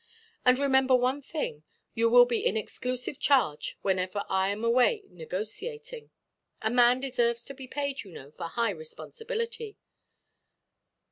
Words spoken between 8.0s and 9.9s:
you know, for high responsibility."